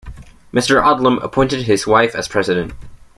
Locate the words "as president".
2.15-2.73